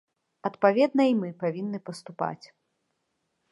[0.49, 2.45] Адпаведна і мы павінны паступаць.